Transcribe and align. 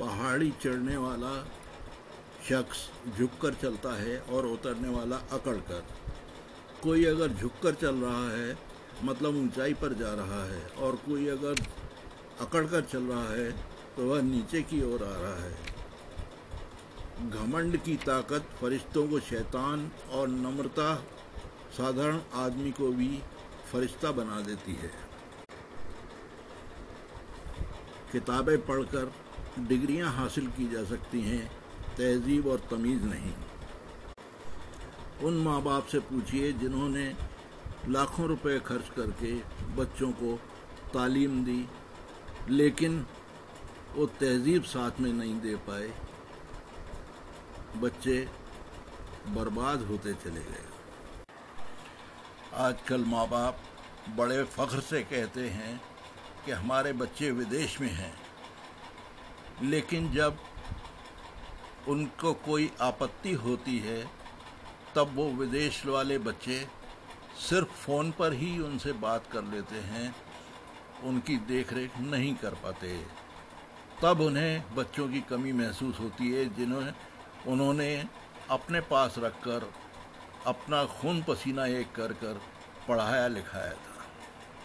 पहाड़ी 0.00 0.50
चढ़ने 0.62 0.96
वाला 0.96 1.34
शख्स 2.48 2.88
झुककर 3.16 3.54
चलता 3.54 3.92
है 3.96 4.18
और 4.20 4.46
उतरने 4.46 4.88
वाला 4.88 5.16
अकड़कर। 5.32 5.82
कोई 6.82 7.04
अगर 7.04 7.28
झुककर 7.30 7.74
चल 7.76 7.96
रहा 7.96 8.28
है 8.30 8.56
मतलब 9.04 9.36
ऊंचाई 9.36 9.74
पर 9.74 9.92
जा 9.94 10.12
रहा 10.14 10.44
है, 10.44 10.62
और 10.78 10.96
कोई 11.06 11.26
अगर 11.28 11.54
अकड़कर 12.40 12.80
चल 12.82 13.02
रहा 13.04 13.28
है 13.30 13.50
तो 13.96 14.06
वह 14.06 14.22
नीचे 14.22 14.62
की 14.62 14.82
ओर 14.84 15.02
आ 15.04 15.16
रहा 15.16 15.36
है। 15.36 15.54
घमंड 17.20 17.76
की 17.82 17.94
ताकत 17.98 18.48
फरिश्तों 18.60 19.06
को 19.08 19.20
शैतान 19.20 19.90
और 20.12 20.28
नम्रता 20.28 20.94
साधारण 21.76 22.18
आदमी 22.36 22.70
को 22.72 22.90
भी 22.92 23.08
फरिश्ता 23.72 24.10
बना 24.12 24.40
देती 24.40 24.74
है। 24.74 24.90
किताबें 28.12 28.58
पढ़कर 28.66 29.12
डिग्रियाँ 29.58 30.12
हासिल 30.12 30.46
की 30.46 30.68
जा 30.68 30.84
सकती 30.84 31.20
हैं, 31.20 31.46
तहजीब 31.96 32.46
और 32.46 32.58
तमीज़ 32.70 33.02
नहीं। 33.02 33.32
उन 35.24 35.38
माँ 35.38 35.62
बाप 35.62 35.86
से 35.86 35.98
पूछिए 35.98 36.52
जिन्होंने 36.52 37.16
लाखों 37.88 38.26
रुपए 38.26 38.58
खर्च 38.58 38.88
करके 38.96 39.34
बच्चों 39.76 40.10
को 40.12 40.36
तालीम 40.94 41.44
दी, 41.44 41.68
लेकिन 42.48 43.06
वो 43.94 44.06
तहजीब 44.06 44.62
साथ 44.62 45.00
में 45.00 45.12
नहीं 45.12 45.40
दे 45.40 45.54
पाए। 45.56 45.92
बच्चे 47.76 48.28
बर्बाद 49.28 49.82
होते 49.82 50.14
चले 50.14 50.40
गए। 50.40 50.66
आजकल 52.54 53.04
माँ 53.04 53.28
बाप 53.28 53.60
बड़े 54.16 54.42
फख्र 54.44 54.80
से 54.80 55.02
कहते 55.02 55.48
हैं 55.48 55.80
कि 56.44 56.52
हमारे 56.52 56.92
बच्चे 56.92 57.30
विदेश 57.30 57.80
में 57.80 57.90
हैं। 57.90 58.27
लेकिन 59.62 60.10
जब 60.12 60.38
उनको 61.88 62.32
कोई 62.32 62.70
आपत्ति 62.80 63.32
होती 63.32 63.78
है, 63.78 64.04
तब 64.94 65.12
वो 65.14 65.24
विदेश 65.30 65.84
वाले 65.86 66.18
बच्चे 66.18 66.66
सिर्फ़ 67.40 67.68
फ़ोन 67.68 68.10
पर 68.10 68.32
ही 68.32 68.58
उनसे 68.58 68.92
बात 68.92 69.26
कर 69.32 69.44
लेते 69.44 69.74
हैं, 69.74 70.14
उनकी 71.04 71.36
देखरेख 71.36 71.98
नहीं 71.98 72.34
कर 72.34 72.54
पाते। 72.54 72.96
तब 74.02 74.20
उन्हें 74.20 74.74
बच्चों 74.74 75.08
की 75.08 75.20
कमी 75.20 75.52
महसूस 75.52 76.00
होती 76.00 76.30
है 76.32 76.44
जिन्हें 76.54 76.92
उन्होंने 77.46 78.04
अपने 78.50 78.80
पास 78.80 79.14
रखकर 79.18 79.70
अपना 80.46 80.84
खून 80.84 81.22
पसीना 81.22 81.66
एक 81.66 81.92
कर 81.92 82.12
कर 82.12 82.40
पढ़ाया 82.88 83.26
लिखाया 83.28 83.72
था। 83.72 83.97